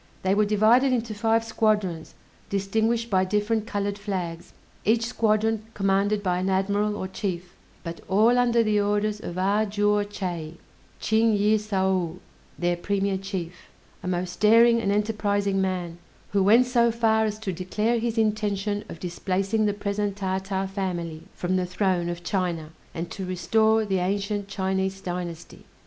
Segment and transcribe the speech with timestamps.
[0.23, 2.15] They were divided into five squadrons,
[2.49, 4.51] distinguished by different colored flags:
[4.83, 9.67] each squadron commanded by an admiral, or chief; but all under the orders of A
[9.69, 10.55] juo Chay
[10.99, 12.15] (Ching yĭh saou),
[12.57, 13.69] their premier chief,
[14.01, 15.99] a most daring and enterprising man,
[16.31, 21.25] who went so far as to declare his intention of displacing the present Tartar family
[21.35, 25.63] from the throne of China, and to restore the ancient Chinese dynasty.